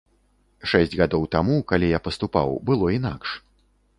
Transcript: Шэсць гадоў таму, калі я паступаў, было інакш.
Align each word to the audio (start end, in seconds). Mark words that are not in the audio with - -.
Шэсць 0.71 0.95
гадоў 1.01 1.27
таму, 1.35 1.57
калі 1.73 1.91
я 1.91 1.99
паступаў, 2.09 2.57
было 2.69 2.85
інакш. 2.97 3.29